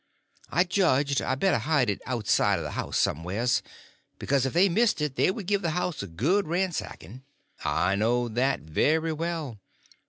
[0.49, 3.61] I judged I better hide it outside of the house somewheres,
[4.17, 7.21] because if they missed it they would give the house a good ransacking:
[7.63, 9.59] I knowed that very well.